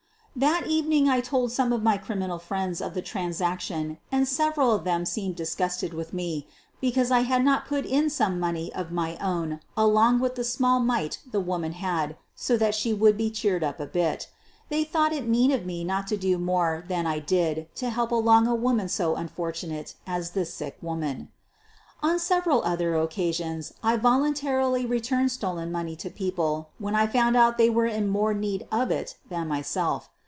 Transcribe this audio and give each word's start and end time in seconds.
That 0.33 0.65
evening 0.65 1.09
I 1.09 1.19
told 1.19 1.51
some 1.51 1.73
of 1.73 1.83
my 1.83 1.97
criminal 1.97 2.39
friends 2.39 2.79
of 2.81 2.93
the 2.93 3.01
transaction, 3.01 3.97
and 4.13 4.25
several 4.25 4.71
of 4.71 4.85
them 4.85 5.05
seemed 5.05 5.35
dis 5.35 5.53
gusted 5.53 5.93
with 5.93 6.13
me 6.13 6.47
because 6.79 7.11
I 7.11 7.19
had 7.27 7.43
not 7.43 7.65
put 7.67 7.85
in 7.85 8.09
some 8.09 8.39
money 8.39 8.73
of 8.73 8.93
my 8.93 9.17
own 9.17 9.59
along 9.75 10.21
with 10.21 10.35
the 10.35 10.45
small 10.45 10.79
mite 10.79 11.19
the 11.29 11.41
woman 11.41 11.73
had 11.73 12.11
80 12.39 12.55
that 12.59 12.75
she 12.75 12.93
would 12.93 13.17
be 13.17 13.29
cheered 13.29 13.61
up 13.61 13.81
a 13.81 13.85
bit. 13.85 14.29
They 14.69 14.85
thought 14.85 15.11
it 15.11 15.27
mean 15.27 15.51
of 15.51 15.65
me 15.65 15.83
not 15.83 16.07
to 16.07 16.17
do 16.17 16.37
more 16.37 16.85
than 16.87 17.05
I 17.05 17.19
did 17.19 17.67
to 17.75 17.89
help 17.89 18.09
along 18.11 18.47
a 18.47 18.55
woman 18.55 18.87
so 18.87 19.15
unfortunate 19.17 19.95
as 20.07 20.31
this 20.31 20.53
sick 20.53 20.77
woman. 20.81 21.27
On 22.01 22.17
several 22.17 22.63
other 22.63 22.95
occasions 22.95 23.73
I 23.83 23.97
voluntarily 23.97 24.85
returned 24.85 25.33
stolen 25.33 25.73
money 25.73 25.97
to 25.97 26.09
people 26.09 26.69
when 26.79 26.95
I 26.95 27.05
found 27.05 27.35
out 27.35 27.57
that 27.57 27.57
they 27.57 27.69
were 27.69 27.89
more 28.03 28.31
in 28.31 28.39
need 28.39 28.65
of 28.71 28.91
it 28.91 29.17
than 29.29 29.49
myself. 29.49 30.07